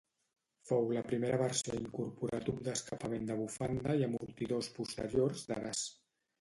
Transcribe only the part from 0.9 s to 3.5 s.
la primera versió a incorporar tub d'escapament de